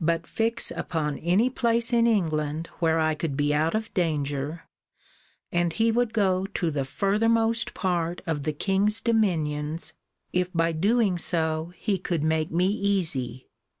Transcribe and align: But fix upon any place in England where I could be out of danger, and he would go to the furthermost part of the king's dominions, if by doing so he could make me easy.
But 0.00 0.24
fix 0.28 0.70
upon 0.70 1.18
any 1.18 1.50
place 1.50 1.92
in 1.92 2.06
England 2.06 2.68
where 2.78 3.00
I 3.00 3.16
could 3.16 3.36
be 3.36 3.52
out 3.52 3.74
of 3.74 3.92
danger, 3.92 4.68
and 5.50 5.72
he 5.72 5.90
would 5.90 6.12
go 6.14 6.46
to 6.46 6.70
the 6.70 6.84
furthermost 6.84 7.74
part 7.74 8.22
of 8.24 8.44
the 8.44 8.52
king's 8.52 9.00
dominions, 9.00 9.92
if 10.32 10.52
by 10.52 10.70
doing 10.70 11.18
so 11.18 11.72
he 11.76 11.98
could 11.98 12.22
make 12.22 12.52
me 12.52 12.66
easy. 12.68 13.48